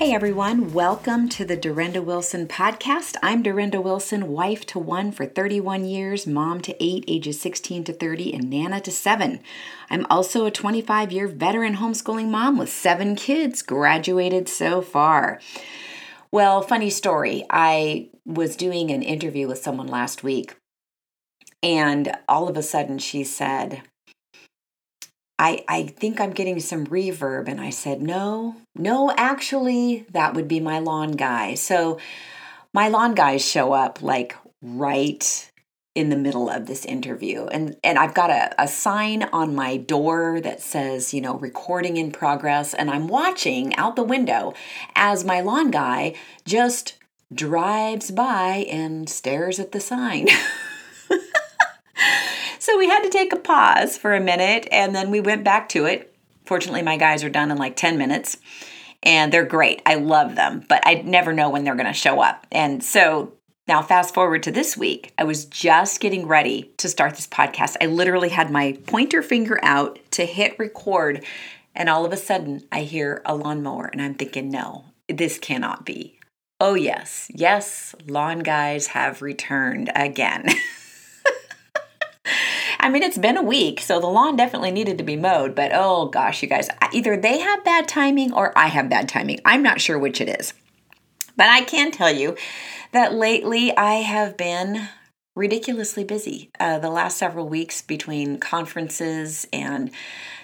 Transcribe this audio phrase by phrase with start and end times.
[0.00, 3.16] Hey everyone, welcome to the Durenda Wilson podcast.
[3.22, 7.92] I'm Durenda Wilson, wife to one for 31 years, mom to eight, ages 16 to
[7.92, 9.40] 30, and Nana to seven.
[9.90, 15.38] I'm also a 25 year veteran homeschooling mom with seven kids, graduated so far.
[16.32, 17.44] Well, funny story.
[17.50, 20.56] I was doing an interview with someone last week,
[21.62, 23.82] and all of a sudden she said,
[25.40, 27.48] I, I think I'm getting some reverb.
[27.48, 31.54] And I said, no, no, actually, that would be my lawn guy.
[31.54, 31.98] So
[32.74, 35.50] my lawn guys show up like right
[35.94, 37.46] in the middle of this interview.
[37.46, 41.96] And, and I've got a, a sign on my door that says, you know, recording
[41.96, 42.74] in progress.
[42.74, 44.52] And I'm watching out the window
[44.94, 46.96] as my lawn guy just
[47.32, 50.28] drives by and stares at the sign.
[52.70, 55.68] So we had to take a pause for a minute and then we went back
[55.70, 56.14] to it.
[56.44, 58.36] Fortunately, my guys are done in like 10 minutes
[59.02, 59.82] and they're great.
[59.84, 62.46] I love them, but I never know when they're going to show up.
[62.52, 63.32] And so
[63.66, 67.76] now, fast forward to this week, I was just getting ready to start this podcast.
[67.80, 71.24] I literally had my pointer finger out to hit record,
[71.74, 75.84] and all of a sudden, I hear a lawnmower, and I'm thinking, no, this cannot
[75.84, 76.18] be.
[76.60, 80.46] Oh, yes, yes, lawn guys have returned again.
[82.80, 85.70] I mean, it's been a week, so the lawn definitely needed to be mowed, but
[85.74, 89.40] oh gosh, you guys, either they have bad timing or I have bad timing.
[89.44, 90.54] I'm not sure which it is.
[91.36, 92.36] But I can tell you
[92.92, 94.88] that lately I have been
[95.36, 96.50] ridiculously busy.
[96.58, 99.90] Uh, the last several weeks between conferences and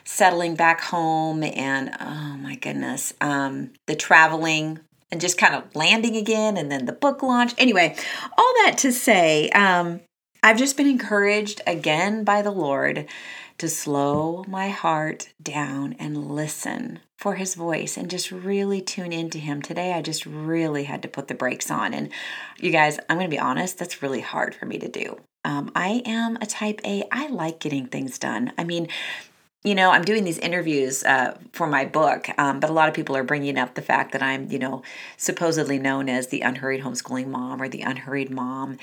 [0.04, 6.16] settling back home, and oh my goodness, um, the traveling and just kind of landing
[6.16, 7.54] again, and then the book launch.
[7.58, 7.96] Anyway,
[8.36, 10.00] all that to say, um,
[10.46, 13.08] I've just been encouraged again by the Lord
[13.58, 19.38] to slow my heart down and listen for his voice and just really tune into
[19.38, 19.60] him.
[19.60, 21.92] Today, I just really had to put the brakes on.
[21.92, 22.10] And
[22.60, 25.18] you guys, I'm going to be honest, that's really hard for me to do.
[25.44, 27.02] Um, I am a type A.
[27.10, 28.52] I like getting things done.
[28.56, 28.86] I mean,
[29.66, 32.94] you know, I'm doing these interviews uh, for my book, um, but a lot of
[32.94, 34.82] people are bringing up the fact that I'm, you know,
[35.16, 38.78] supposedly known as the unhurried homeschooling mom or the unhurried mom.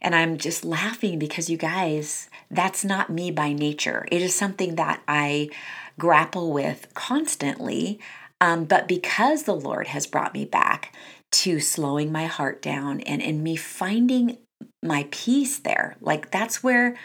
[0.00, 4.06] And I'm just laughing because you guys, that's not me by nature.
[4.12, 5.50] It is something that I
[5.98, 7.98] grapple with constantly.
[8.40, 10.94] Um, but because the Lord has brought me back
[11.32, 14.38] to slowing my heart down and, and me finding
[14.84, 16.96] my peace there, like that's where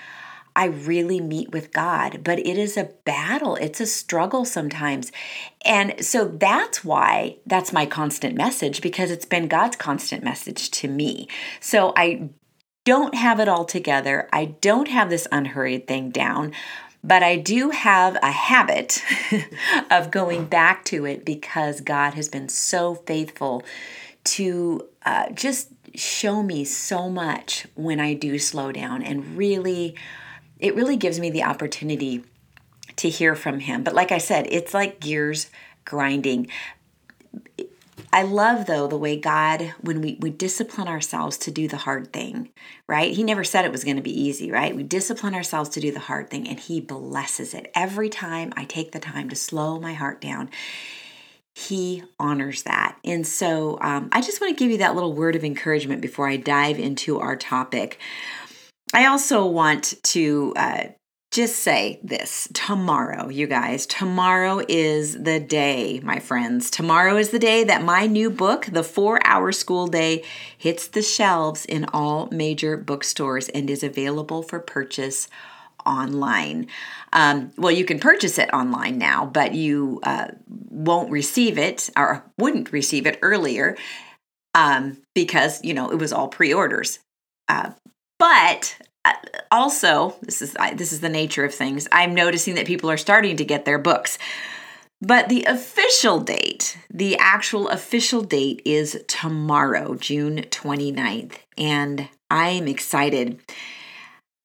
[0.55, 3.55] I really meet with God, but it is a battle.
[3.55, 5.11] It's a struggle sometimes.
[5.65, 10.87] And so that's why that's my constant message because it's been God's constant message to
[10.87, 11.27] me.
[11.59, 12.29] So I
[12.85, 14.27] don't have it all together.
[14.31, 16.51] I don't have this unhurried thing down,
[17.03, 19.03] but I do have a habit
[19.91, 23.63] of going back to it because God has been so faithful
[24.25, 29.95] to uh, just show me so much when I do slow down and really
[30.63, 32.23] it really gives me the opportunity
[32.95, 33.83] to hear from him.
[33.83, 35.51] But like I said, it's like gears
[35.83, 36.47] grinding.
[38.13, 42.13] I love though the way God, when we, we discipline ourselves to do the hard
[42.13, 42.49] thing,
[42.87, 43.11] right?
[43.11, 44.75] He never said it was going to be easy, right?
[44.75, 47.69] We discipline ourselves to do the hard thing and He blesses it.
[47.75, 50.49] Every time I take the time to slow my heart down,
[51.53, 52.97] He honors that.
[53.03, 56.29] And so um, I just want to give you that little word of encouragement before
[56.29, 57.99] I dive into our topic.
[58.93, 60.83] I also want to uh,
[61.31, 63.87] just say this tomorrow, you guys.
[63.87, 66.69] Tomorrow is the day, my friends.
[66.69, 70.23] Tomorrow is the day that my new book, The Four Hour School Day,
[70.55, 75.27] hits the shelves in all major bookstores and is available for purchase
[75.87, 76.67] online.
[77.13, 80.27] Um, well, you can purchase it online now, but you uh,
[80.69, 83.75] won't receive it or wouldn't receive it earlier
[84.53, 86.99] um, because, you know, it was all pre orders.
[87.49, 87.71] Uh,
[88.19, 89.13] but uh,
[89.51, 91.87] also, this is this is the nature of things.
[91.91, 94.17] I'm noticing that people are starting to get their books.
[95.01, 103.41] But the official date, the actual official date is tomorrow, June 29th, and I'm excited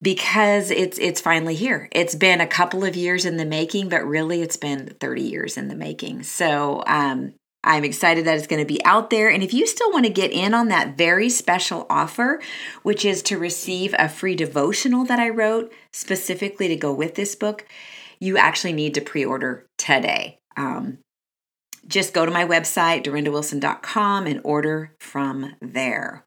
[0.03, 1.89] because it's it's finally here.
[1.93, 5.57] It's been a couple of years in the making, but really it's been 30 years
[5.57, 6.25] in the making.
[6.25, 7.35] So, um
[7.65, 9.29] I'm excited that it's going to be out there.
[9.29, 12.41] And if you still want to get in on that very special offer,
[12.83, 17.35] which is to receive a free devotional that I wrote specifically to go with this
[17.35, 17.67] book,
[18.21, 20.39] you actually need to pre order today.
[20.57, 20.99] Um,
[21.87, 26.25] just go to my website, durendawilson.com, and order from there.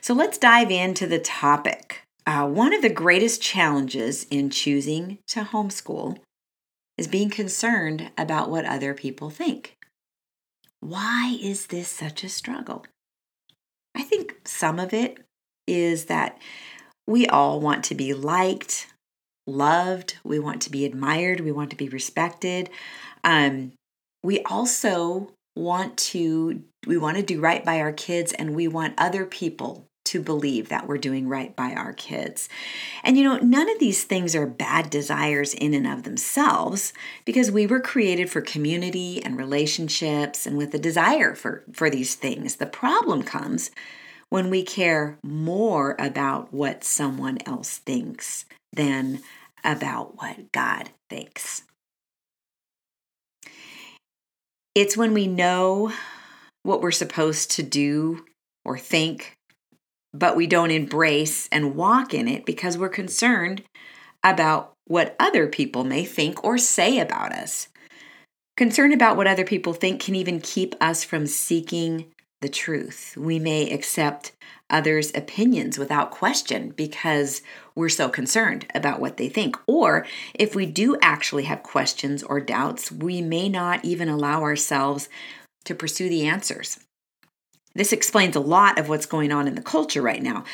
[0.00, 2.02] So let's dive into the topic.
[2.26, 6.18] Uh, one of the greatest challenges in choosing to homeschool
[6.98, 9.77] is being concerned about what other people think.
[10.80, 12.86] Why is this such a struggle?
[13.94, 15.18] I think some of it
[15.66, 16.38] is that
[17.06, 18.86] we all want to be liked,
[19.46, 22.70] loved, we want to be admired, we want to be respected.
[23.24, 23.72] Um,
[24.22, 28.94] we also want to we want to do right by our kids and we want
[28.96, 32.48] other people to believe that we're doing right by our kids.
[33.02, 36.92] And you know, none of these things are bad desires in and of themselves
[37.24, 42.14] because we were created for community and relationships and with a desire for, for these
[42.14, 42.56] things.
[42.56, 43.70] The problem comes
[44.30, 49.20] when we care more about what someone else thinks than
[49.64, 51.62] about what God thinks.
[54.74, 55.92] It's when we know
[56.62, 58.24] what we're supposed to do
[58.64, 59.37] or think
[60.12, 63.62] but we don't embrace and walk in it because we're concerned
[64.24, 67.68] about what other people may think or say about us.
[68.56, 72.06] Concern about what other people think can even keep us from seeking
[72.40, 73.16] the truth.
[73.16, 74.32] We may accept
[74.70, 77.42] others' opinions without question because
[77.74, 79.56] we're so concerned about what they think.
[79.66, 85.08] Or if we do actually have questions or doubts, we may not even allow ourselves
[85.64, 86.78] to pursue the answers
[87.78, 90.44] this explains a lot of what's going on in the culture right now.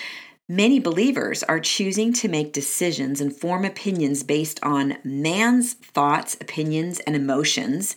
[0.49, 7.01] Many believers are choosing to make decisions and form opinions based on man's thoughts, opinions,
[7.01, 7.97] and emotions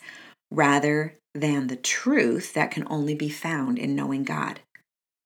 [0.50, 4.62] rather than the truth that can only be found in knowing God.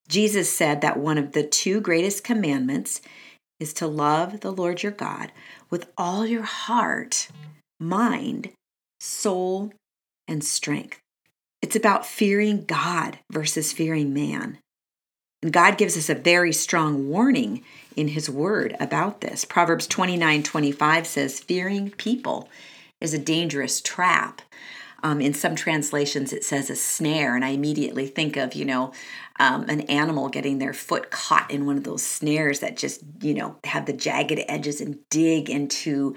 [0.08, 3.02] Jesus said that one of the two greatest commandments
[3.60, 5.32] is to love the Lord your God
[5.70, 7.30] with all your heart,
[7.80, 8.50] mind,
[9.00, 9.72] soul,
[10.28, 11.00] and strength.
[11.62, 14.58] It's about fearing God versus fearing man.
[15.44, 17.64] And God gives us a very strong warning
[17.96, 19.46] in his word about this.
[19.46, 22.50] Proverbs 29 25 says, Fearing people
[23.00, 24.42] is a dangerous trap.
[25.04, 28.94] Um, in some translations, it says a snare, and I immediately think of, you know,
[29.40, 33.34] um, an animal getting their foot caught in one of those snares that just, you
[33.34, 36.16] know, have the jagged edges and dig into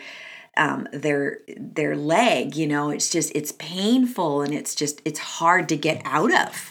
[0.57, 5.69] um, their their leg you know it's just it's painful and it's just it's hard
[5.69, 6.71] to get out of.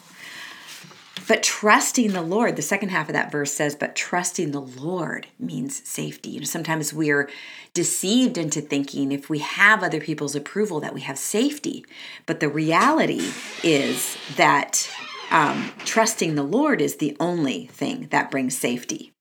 [1.28, 5.28] But trusting the lord the second half of that verse says but trusting the lord
[5.40, 6.32] means safety.
[6.32, 7.30] You know sometimes we're
[7.74, 11.86] deceived into thinking if we have other people's approval that we have safety.
[12.26, 13.32] But the reality
[13.64, 14.90] is that
[15.32, 19.12] um, trusting the lord is the only thing that brings safety.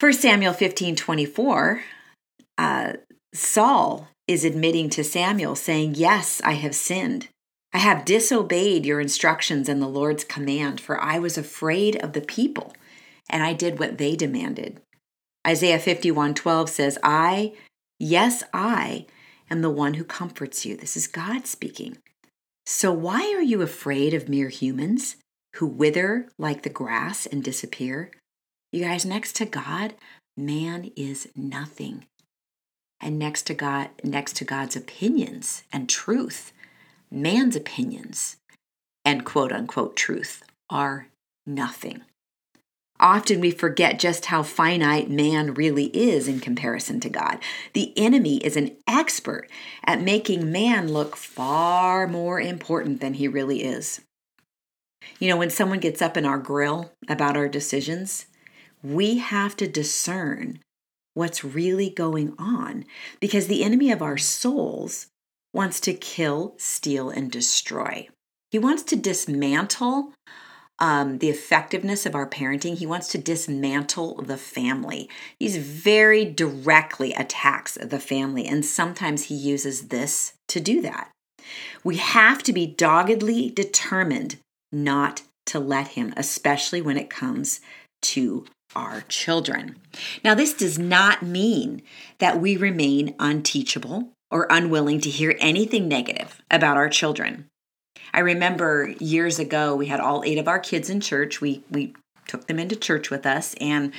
[0.00, 1.82] 1 samuel 15 24
[2.58, 2.92] uh,
[3.34, 7.28] Saul is admitting to Samuel, saying, Yes, I have sinned.
[7.72, 12.20] I have disobeyed your instructions and the Lord's command, for I was afraid of the
[12.20, 12.72] people,
[13.28, 14.80] and I did what they demanded.
[15.44, 17.52] Isaiah 51 12 says, I,
[17.98, 19.06] yes, I
[19.50, 20.76] am the one who comforts you.
[20.76, 21.98] This is God speaking.
[22.64, 25.16] So why are you afraid of mere humans
[25.56, 28.12] who wither like the grass and disappear?
[28.70, 29.94] You guys, next to God,
[30.36, 32.06] man is nothing
[33.00, 36.52] and next to God next to God's opinions and truth,
[37.10, 38.36] man's opinions
[39.04, 41.08] and quote unquote truth are
[41.46, 42.02] nothing.
[43.00, 47.38] Often we forget just how finite man really is in comparison to God.
[47.72, 49.48] The enemy is an expert
[49.84, 54.00] at making man look far more important than he really is.
[55.18, 58.26] You know, when someone gets up in our grill about our decisions,
[58.82, 60.60] we have to discern
[61.14, 62.84] what's really going on
[63.20, 65.06] because the enemy of our souls
[65.52, 68.08] wants to kill, steal, and destroy.
[68.50, 70.12] He wants to dismantle
[70.78, 72.76] um, the effectiveness of our parenting.
[72.76, 75.08] He wants to dismantle the family.
[75.38, 81.10] He's very directly attacks the family, and sometimes he uses this to do that.
[81.84, 84.36] We have to be doggedly determined
[84.72, 87.60] not to let him, especially when it comes
[88.02, 89.76] to our children.
[90.22, 91.82] Now, this does not mean
[92.18, 97.46] that we remain unteachable or unwilling to hear anything negative about our children.
[98.12, 101.40] I remember years ago, we had all eight of our kids in church.
[101.40, 101.94] We, we
[102.26, 103.92] took them into church with us, and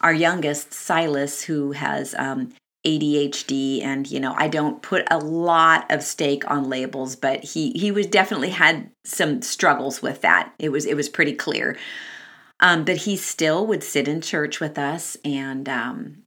[0.00, 2.52] our youngest, Silas, who has um,
[2.84, 7.70] ADHD, and you know, I don't put a lot of stake on labels, but he
[7.72, 10.52] he was definitely had some struggles with that.
[10.58, 11.76] It was it was pretty clear.
[12.62, 16.22] Um, but he still would sit in church with us and um,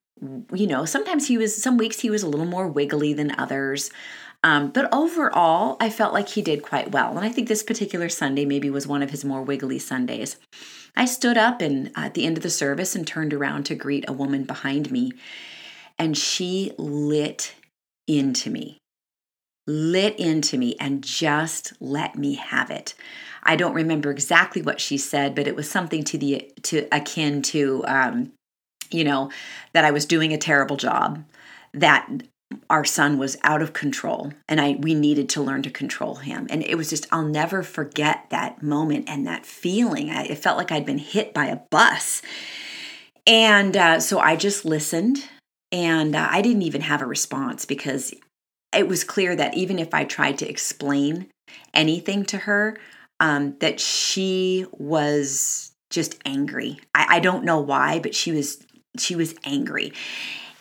[0.54, 3.90] you know sometimes he was some weeks he was a little more wiggly than others.
[4.44, 7.18] Um, but overall i felt like he did quite well.
[7.18, 10.38] And i think this particular sunday maybe was one of his more wiggly sundays.
[10.96, 13.76] I stood up and uh, at the end of the service and turned around to
[13.76, 15.14] greet a woman behind me.
[15.98, 17.56] And she lit
[18.08, 18.78] into me
[19.68, 22.94] lit into me and just let me have it.
[23.44, 27.42] I don't remember exactly what she said, but it was something to the to akin
[27.44, 28.32] to um,
[28.92, 29.32] you know,
[29.74, 31.24] that I was doing a terrible job,
[31.74, 32.08] that
[32.70, 36.48] our son was out of control and I we needed to learn to control him.
[36.50, 40.10] And it was just I'll never forget that moment and that feeling.
[40.10, 42.22] I, it felt like I'd been hit by a bus.
[43.28, 45.28] And uh, so I just listened
[45.72, 48.14] and uh, I didn't even have a response because
[48.76, 51.28] it was clear that even if I tried to explain
[51.74, 52.78] anything to her,
[53.20, 56.80] um, that she was just angry.
[56.94, 58.66] I, I don't know why, but she was
[58.98, 59.94] she was angry.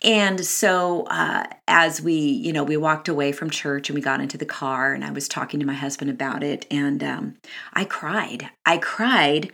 [0.03, 4.21] And so, uh, as we, you know, we walked away from church and we got
[4.21, 7.35] into the car, and I was talking to my husband about it, and um,
[7.73, 8.51] I cried.
[8.67, 9.51] I cried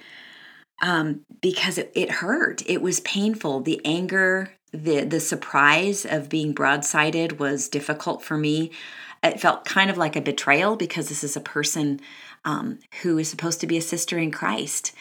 [0.83, 2.63] um, because it, it hurt.
[2.67, 3.61] It was painful.
[3.61, 8.71] The anger, the the surprise of being broadsided was difficult for me.
[9.23, 12.01] It felt kind of like a betrayal because this is a person
[12.45, 14.93] um, who is supposed to be a sister in Christ,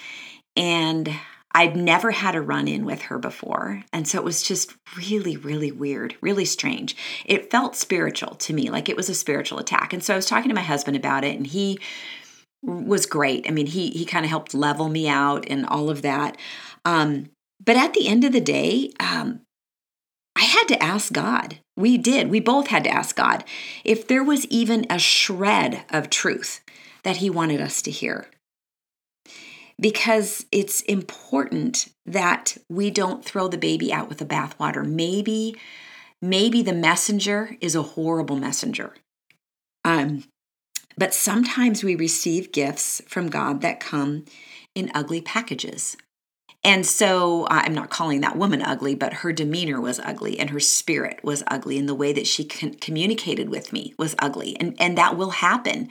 [0.55, 1.09] and
[1.53, 3.83] I'd never had a run in with her before.
[3.91, 6.95] And so it was just really, really weird, really strange.
[7.25, 9.91] It felt spiritual to me, like it was a spiritual attack.
[9.93, 11.79] And so I was talking to my husband about it, and he
[12.61, 13.47] was great.
[13.47, 16.38] I mean, he he kind of helped level me out and all of that.
[16.85, 17.29] Um,
[17.63, 19.41] but at the end of the day, um,
[20.39, 21.60] I had to ask God.
[21.75, 22.29] We did.
[22.29, 23.43] We both had to ask God
[23.84, 26.62] if there was even a shred of truth
[27.03, 28.27] that He wanted us to hear
[29.79, 34.86] because it's important that we don't throw the baby out with the bathwater.
[34.86, 35.55] Maybe,
[36.22, 38.96] maybe the messenger is a horrible messenger.
[39.86, 40.25] Um,
[40.98, 44.25] but sometimes we receive gifts from God that come
[44.75, 45.96] in ugly packages.
[46.63, 50.49] And so uh, I'm not calling that woman ugly, but her demeanor was ugly and
[50.49, 54.57] her spirit was ugly, and the way that she con- communicated with me was ugly.
[54.59, 55.89] And, and that will happen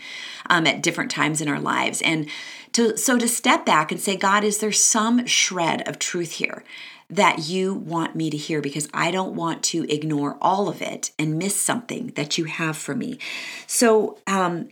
[0.51, 2.03] um, at different times in our lives.
[2.03, 2.29] And
[2.73, 6.65] to, so to step back and say, God, is there some shred of truth here?
[7.11, 11.11] that you want me to hear because I don't want to ignore all of it
[11.19, 13.19] and miss something that you have for me.
[13.67, 14.69] So, um,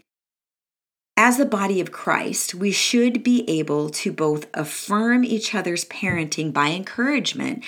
[1.16, 6.52] as the body of Christ, we should be able to both affirm each other's parenting
[6.52, 7.64] by encouragement,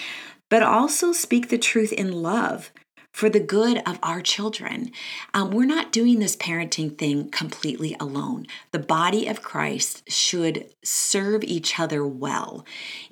[0.50, 2.70] but also speak the truth in love
[3.12, 4.92] for the good of our children.
[5.34, 8.46] Um, we're not doing this parenting thing completely alone.
[8.70, 12.64] The body of Christ should serve each other well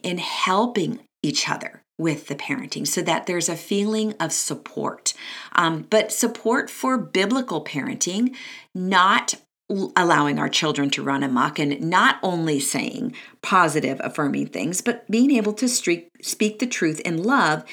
[0.02, 5.14] in helping each other with the parenting so that there's a feeling of support.
[5.54, 8.36] Um, but support for biblical parenting,
[8.74, 9.34] not
[9.68, 15.32] allowing our children to run amok and not only saying positive, affirming things, but being
[15.32, 17.64] able to streak, speak the truth in love.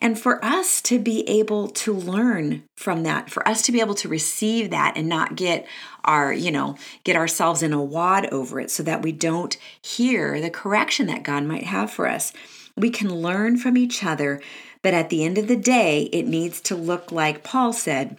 [0.00, 3.96] And for us to be able to learn from that, for us to be able
[3.96, 5.66] to receive that and not get
[6.04, 10.40] our, you know, get ourselves in a wad over it so that we don't hear
[10.40, 12.32] the correction that God might have for us.
[12.76, 14.40] We can learn from each other,
[14.82, 18.18] but at the end of the day, it needs to look like Paul said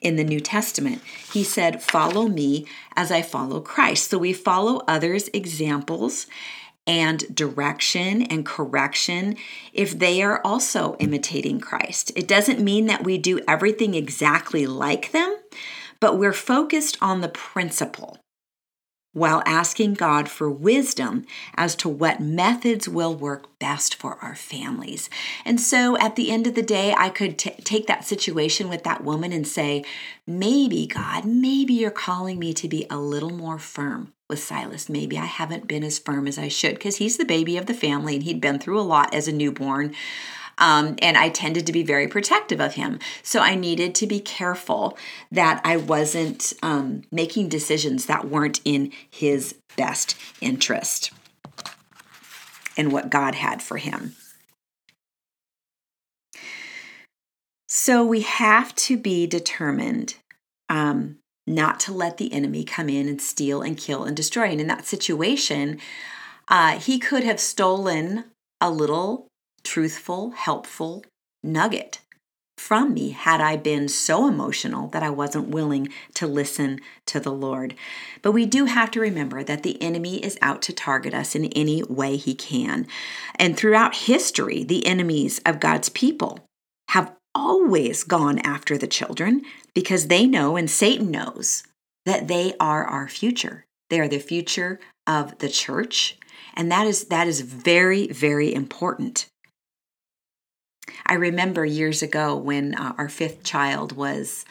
[0.00, 1.02] in the New Testament.
[1.32, 2.66] He said, Follow me
[2.96, 4.10] as I follow Christ.
[4.10, 6.26] So we follow others' examples
[6.86, 9.36] and direction and correction
[9.72, 12.10] if they are also imitating Christ.
[12.16, 15.36] It doesn't mean that we do everything exactly like them,
[16.00, 18.18] but we're focused on the principle
[19.12, 21.24] while asking God for wisdom
[21.54, 25.10] as to what methods will work best for our families.
[25.44, 28.84] And so at the end of the day, I could t- take that situation with
[28.84, 29.84] that woman and say,
[30.26, 34.88] maybe, God, maybe you're calling me to be a little more firm with Silas.
[34.88, 37.74] Maybe I haven't been as firm as I should because he's the baby of the
[37.74, 39.94] family and he'd been through a lot as a newborn.
[40.60, 42.98] Um, and I tended to be very protective of him.
[43.22, 44.96] So I needed to be careful
[45.32, 51.12] that I wasn't um, making decisions that weren't in his best interest
[52.76, 54.14] and what God had for him.
[57.66, 60.16] So we have to be determined
[60.68, 64.50] um, not to let the enemy come in and steal and kill and destroy.
[64.50, 65.78] And in that situation,
[66.48, 68.24] uh, he could have stolen
[68.60, 69.29] a little
[69.62, 71.04] truthful, helpful
[71.42, 72.00] nugget
[72.60, 77.32] from me had I been so emotional that I wasn't willing to listen to the
[77.32, 77.74] Lord.
[78.20, 81.46] But we do have to remember that the enemy is out to target us in
[81.46, 82.86] any way he can.
[83.36, 86.44] And throughout history, the enemies of God's people
[86.90, 89.40] have always gone after the children
[89.74, 91.62] because they know and Satan knows
[92.04, 93.64] that they are our future.
[93.88, 96.18] They are the future of the church,
[96.54, 99.29] and that is that is very very important.
[101.06, 104.44] I remember years ago when uh, our fifth child was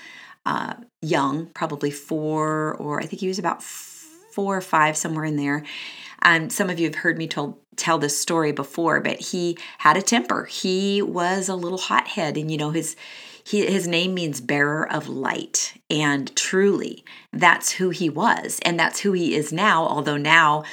[0.46, 5.36] uh, young, probably four, or I think he was about four or five, somewhere in
[5.36, 5.64] there.
[6.22, 9.98] Um, some of you have heard me told, tell this story before, but he had
[9.98, 10.46] a temper.
[10.46, 12.96] He was a little hothead, and you know his
[13.46, 17.04] his name means bearer of light, and truly,
[17.34, 19.86] that's who he was, and that's who he is now.
[19.86, 20.64] Although now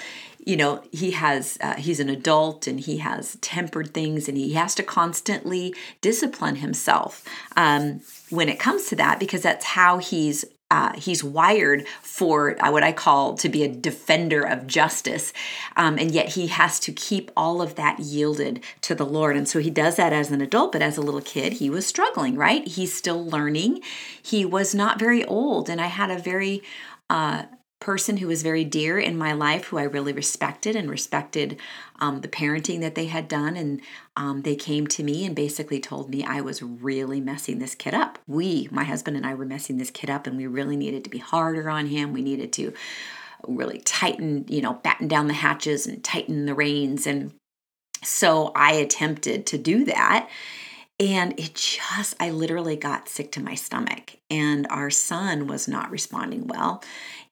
[0.47, 4.55] you know he has uh, he's an adult and he has tempered things and he
[4.55, 7.25] has to constantly discipline himself
[7.57, 8.01] um,
[8.31, 12.83] when it comes to that because that's how he's uh, he's wired for uh, what
[12.83, 15.33] I call to be a defender of justice,
[15.77, 19.37] um, and yet he has to keep all of that yielded to the Lord.
[19.37, 21.87] And so he does that as an adult, but as a little kid, he was
[21.87, 22.67] struggling, right?
[22.67, 23.81] He's still learning.
[24.21, 26.65] He was not very old, and I had a very
[27.09, 27.45] uh,
[27.81, 31.59] person who was very dear in my life who I really respected and respected
[32.01, 33.57] um, the parenting that they had done.
[33.57, 33.81] And
[34.17, 37.95] um, they came to me and basically told me I was really messing this kid
[37.95, 38.19] up.
[38.27, 41.11] We, my husband and I, were messing this kid up, and we really needed to
[41.11, 42.13] be harder on him.
[42.13, 42.73] We needed to
[43.47, 47.07] really tighten, you know, batten down the hatches and tighten the reins.
[47.07, 47.35] And
[48.03, 50.29] so I attempted to do that.
[50.99, 54.17] And it just, I literally got sick to my stomach.
[54.31, 56.83] And our son was not responding well.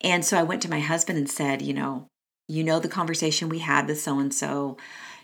[0.02, 2.06] And so I went to my husband and said, you know,
[2.46, 4.76] you know the conversation we had with so and so.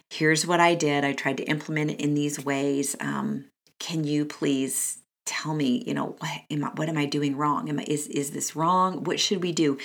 [0.08, 1.04] Here's what I did.
[1.04, 2.96] I tried to implement it in these ways.
[2.98, 3.44] Um,
[3.78, 7.68] can you please tell me, you know, what am I, what am I doing wrong?
[7.68, 9.04] Am I, is is this wrong?
[9.04, 9.78] What should we do?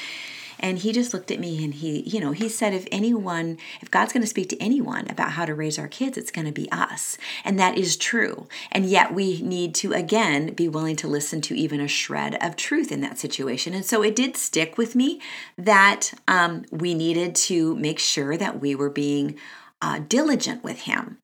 [0.60, 3.92] And he just looked at me and he, you know, he said, if anyone, if
[3.92, 6.51] God's going to speak to anyone about how to raise our kids, it's going to
[6.54, 7.18] be us.
[7.44, 8.48] And that is true.
[8.72, 12.56] And yet we need to, again, be willing to listen to even a shred of
[12.56, 13.74] truth in that situation.
[13.74, 15.20] And so it did stick with me
[15.58, 19.38] that um, we needed to make sure that we were being
[19.82, 21.18] uh, diligent with him.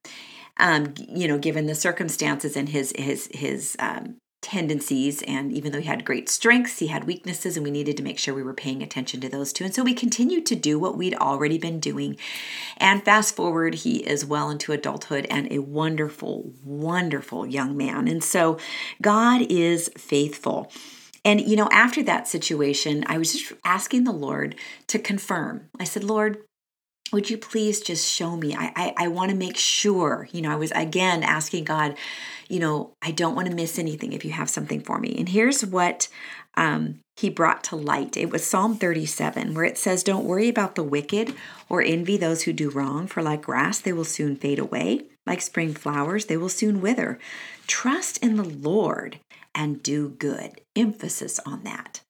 [0.58, 5.80] Um, you know, given the circumstances and his his his um, tendencies and even though
[5.80, 8.52] he had great strengths he had weaknesses and we needed to make sure we were
[8.52, 11.78] paying attention to those too and so we continued to do what we'd already been
[11.78, 12.16] doing.
[12.76, 18.08] And fast forward he is well into adulthood and a wonderful wonderful young man.
[18.08, 18.58] And so
[19.00, 20.72] god is faithful.
[21.24, 24.56] And you know after that situation i was just asking the lord
[24.88, 25.68] to confirm.
[25.78, 26.38] I said lord
[27.12, 30.50] would you please just show me i i, I want to make sure you know
[30.50, 31.96] i was again asking god
[32.52, 35.14] you know, I don't want to miss anything if you have something for me.
[35.16, 36.08] And here's what
[36.54, 38.14] um, he brought to light.
[38.14, 41.34] It was Psalm 37, where it says, Don't worry about the wicked
[41.70, 45.06] or envy those who do wrong, for like grass, they will soon fade away.
[45.26, 47.18] Like spring flowers, they will soon wither.
[47.66, 49.18] Trust in the Lord
[49.54, 50.60] and do good.
[50.76, 52.02] Emphasis on that.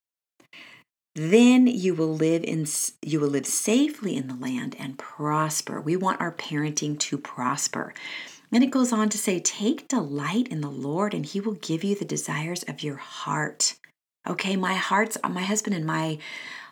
[1.15, 2.67] Then you will live in
[3.03, 5.81] you will live safely in the land and prosper.
[5.81, 7.93] We want our parenting to prosper.
[8.51, 11.85] Then it goes on to say, Take delight in the Lord, and he will give
[11.85, 13.77] you the desires of your heart.
[14.27, 16.19] Okay, my heart's, my husband and my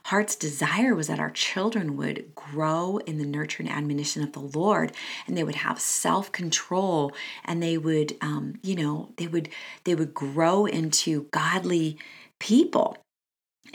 [0.05, 4.41] heart's desire was that our children would grow in the nurture and admonition of the
[4.41, 4.93] Lord,
[5.27, 7.13] and they would have self control,
[7.45, 9.49] and they would, um, you know, they would
[9.85, 11.99] they would grow into godly
[12.39, 12.97] people.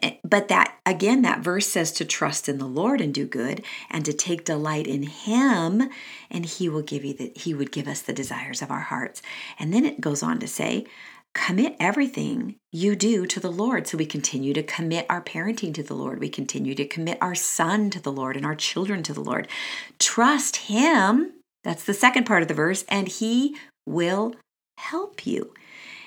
[0.02, 3.64] Eh, but that again that verse says to trust in the lord and do good
[3.90, 5.90] and to take delight in him
[6.30, 9.22] and he will give you that he would give us the desires of our hearts.
[9.58, 10.86] And then it goes on to say
[11.34, 13.88] commit everything you do to the lord.
[13.88, 16.20] So we continue to commit our parenting to the lord.
[16.20, 19.48] We continue to commit our son to the lord and our children to the lord.
[20.00, 24.36] Trust him that's the second part of the verse and he will
[24.78, 25.54] help you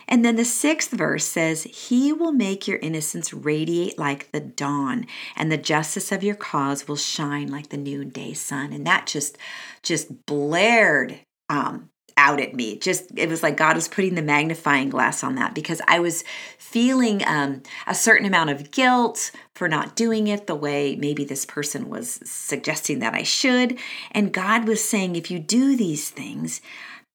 [0.09, 5.07] and then the sixth verse says, He will make your innocence radiate like the dawn,
[5.37, 8.73] and the justice of your cause will shine like the noonday sun.
[8.73, 9.37] And that just
[9.83, 12.79] just blared um, out at me.
[12.79, 16.25] Just it was like God was putting the magnifying glass on that because I was
[16.59, 21.47] feeling um, a certain amount of guilt for not doing it the way maybe this
[21.47, 23.79] person was suggesting that I should.
[24.11, 26.61] And God was saying, if you do these things,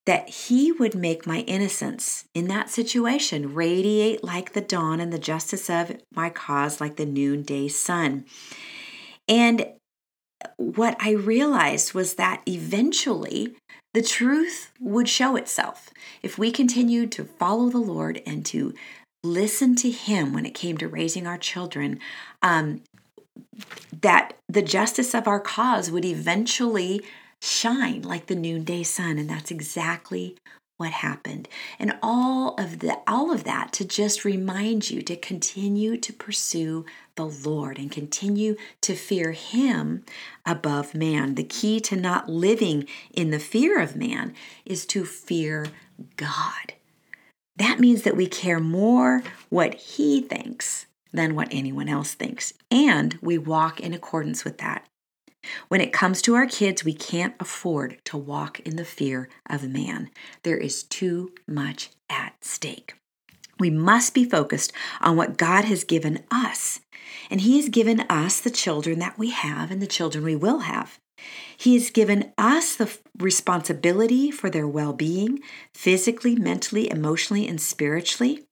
[0.06, 5.18] that he would make my innocence in that situation radiate like the dawn and the
[5.18, 8.24] justice of my cause like the noonday sun.
[9.28, 9.66] And
[10.56, 13.54] what I realized was that eventually
[13.94, 15.90] the truth would show itself.
[16.22, 18.74] If we continued to follow the Lord and to
[19.22, 21.98] listen to Him when it came to raising our children,
[22.42, 22.82] um,
[24.02, 27.00] that the justice of our cause would eventually
[27.44, 30.36] shine like the noonday sun and that's exactly
[30.76, 31.48] what happened.
[31.78, 36.84] And all of the all of that to just remind you to continue to pursue
[37.14, 40.04] the lord and continue to fear him
[40.44, 41.36] above man.
[41.36, 45.66] The key to not living in the fear of man is to fear
[46.16, 46.74] god.
[47.56, 53.16] That means that we care more what He thinks than what anyone else thinks, and
[53.22, 54.88] we walk in accordance with that.
[55.68, 59.68] When it comes to our kids, we can't afford to walk in the fear of
[59.68, 60.10] man.
[60.42, 62.94] There is too much at stake.
[63.58, 66.80] We must be focused on what God has given us.
[67.30, 70.60] And He has given us the children that we have and the children we will
[70.60, 70.98] have.
[71.56, 75.40] He has given us the responsibility for their well being,
[75.72, 78.44] physically, mentally, emotionally, and spiritually.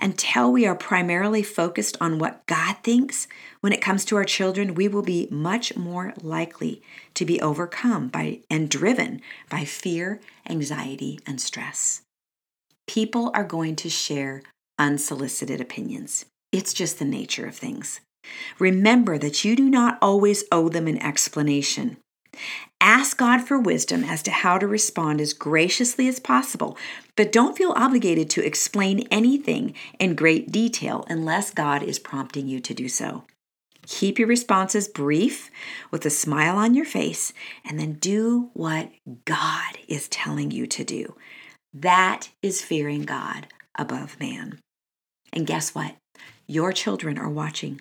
[0.00, 3.26] Until we are primarily focused on what God thinks
[3.60, 6.82] when it comes to our children, we will be much more likely
[7.14, 12.02] to be overcome by and driven by fear, anxiety, and stress.
[12.86, 14.42] People are going to share
[14.78, 16.24] unsolicited opinions.
[16.50, 18.00] It's just the nature of things.
[18.58, 21.96] Remember that you do not always owe them an explanation.
[22.80, 26.76] Ask God for wisdom as to how to respond as graciously as possible,
[27.16, 32.58] but don't feel obligated to explain anything in great detail unless God is prompting you
[32.60, 33.24] to do so.
[33.86, 35.50] Keep your responses brief
[35.90, 37.32] with a smile on your face,
[37.64, 38.90] and then do what
[39.24, 41.16] God is telling you to do.
[41.74, 44.58] That is fearing God above man.
[45.32, 45.96] And guess what?
[46.46, 47.80] Your children are watching.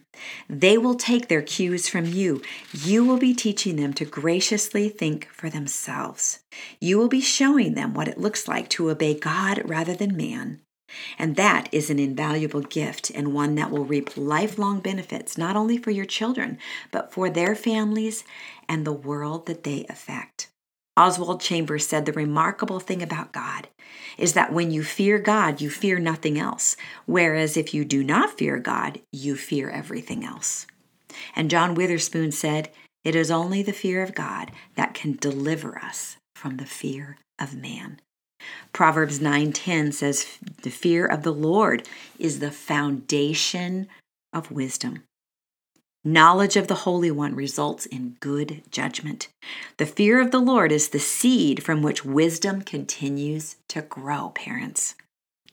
[0.50, 2.42] They will take their cues from you.
[2.74, 6.40] You will be teaching them to graciously think for themselves.
[6.80, 10.62] You will be showing them what it looks like to obey God rather than man.
[11.18, 15.78] And that is an invaluable gift and one that will reap lifelong benefits, not only
[15.78, 16.58] for your children,
[16.92, 18.24] but for their families
[18.68, 20.51] and the world that they affect.
[21.02, 23.68] Oswald Chambers said the remarkable thing about God
[24.20, 26.78] is that when you fear God, you fear nothing else.
[27.08, 30.68] Whereas if you do not fear God, you fear everything else.
[31.36, 32.70] And John Witherspoon said,
[33.04, 37.56] It is only the fear of God that can deliver us from the fear of
[37.56, 38.00] man.
[38.72, 41.88] Proverbs 9:10 says the fear of the Lord
[42.20, 43.88] is the foundation
[44.32, 45.04] of wisdom.
[46.04, 49.28] Knowledge of the Holy One results in good judgment.
[49.78, 54.96] The fear of the Lord is the seed from which wisdom continues to grow, parents.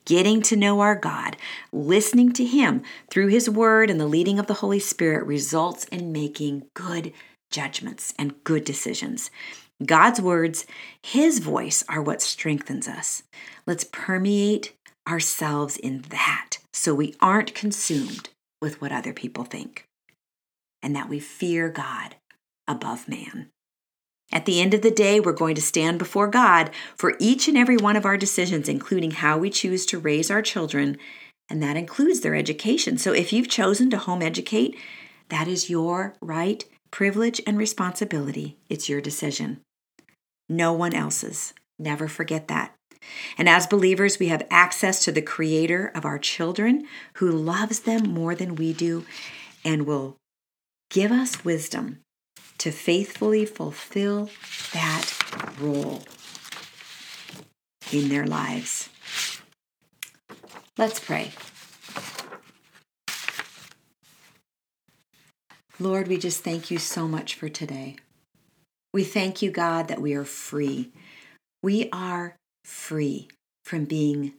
[0.07, 1.37] Getting to know our God,
[1.71, 6.13] listening to Him through His Word and the leading of the Holy Spirit results in
[6.13, 7.13] making good
[7.51, 9.31] judgments and good decisions.
[9.85, 10.65] God's words,
[11.03, 13.23] His voice, are what strengthens us.
[13.67, 14.73] Let's permeate
[15.07, 18.31] ourselves in that so we aren't consumed
[18.63, 19.85] with what other people think
[20.83, 22.17] and that we fear God
[22.67, 23.51] above man.
[24.31, 27.57] At the end of the day, we're going to stand before God for each and
[27.57, 30.99] every one of our decisions, including how we choose to raise our children,
[31.49, 32.99] and that includes their education.
[32.99, 34.77] So if you've chosen to home educate,
[35.31, 38.59] that is your right, privilege, and responsibility.
[38.69, 39.61] It's your decision.
[40.47, 41.55] No one else's.
[41.79, 42.75] Never forget that.
[43.38, 48.11] And as believers, we have access to the Creator of our children who loves them
[48.11, 49.07] more than we do
[49.64, 50.18] and will
[50.90, 52.01] Give us wisdom
[52.59, 54.31] to faithfully fulfill
[54.72, 55.12] that
[55.61, 56.03] role
[57.92, 58.88] in their lives.
[60.77, 61.33] Let's pray.
[65.79, 67.96] Lord, we just thank you so much for today.
[68.92, 70.90] We thank you, God, that we are free.
[71.62, 73.29] We are free
[73.64, 74.35] from being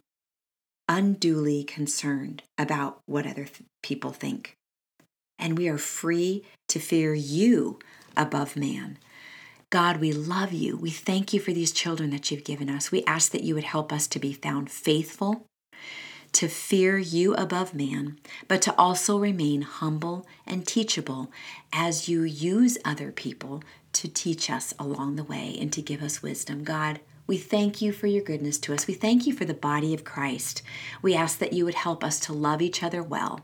[0.87, 4.55] unduly concerned about what other th- people think
[5.39, 7.79] and we are free to fear you
[8.15, 8.97] above man.
[9.69, 10.75] God, we love you.
[10.77, 12.91] We thank you for these children that you've given us.
[12.91, 15.45] We ask that you would help us to be found faithful,
[16.31, 21.31] to fear you above man, but to also remain humble and teachable
[21.71, 26.23] as you use other people to teach us along the way and to give us
[26.23, 26.63] wisdom.
[26.63, 26.99] God,
[27.29, 28.87] we thank you for your goodness to us.
[28.87, 30.63] We thank you for the body of Christ.
[31.03, 33.41] We ask that you would help us to love each other well,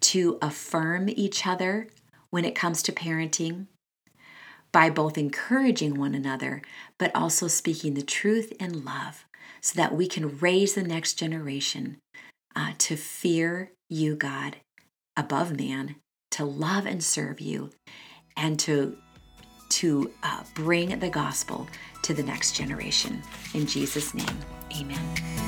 [0.00, 1.86] to affirm each other
[2.30, 3.68] when it comes to parenting
[4.72, 6.62] by both encouraging one another,
[6.98, 9.24] but also speaking the truth in love
[9.60, 11.98] so that we can raise the next generation
[12.56, 14.56] uh, to fear you, God,
[15.16, 15.94] above man,
[16.32, 17.70] to love and serve you,
[18.36, 18.98] and to
[19.68, 21.68] to uh, bring the gospel
[22.02, 23.22] to the next generation.
[23.54, 24.38] In Jesus' name,
[24.76, 25.47] amen.